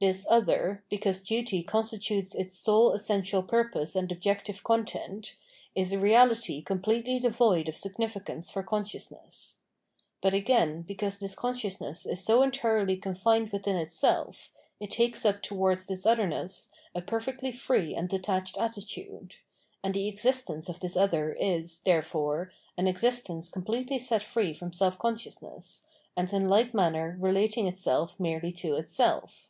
[0.00, 5.34] This other, because duty constitutes its sole essential purpose and objective con tent,
[5.74, 9.56] is a reality completely devoid of significance for consciousness.
[10.20, 15.86] But again because this consciousness is so entirely confined within itself, it takes up towards
[15.86, 19.36] this otherness a perfectly free and detached attitude;
[19.82, 24.70] and the existence of this other is, therefore, an exis tence completely set free from
[24.70, 29.48] self consciousness, and in like manner relating itself merely to itself.